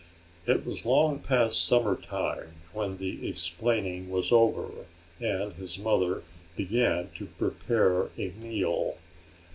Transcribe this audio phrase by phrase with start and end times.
[0.47, 4.87] It was long past supper time when the explaining was over
[5.19, 6.23] and his mother
[6.57, 8.97] began to prepare a meal.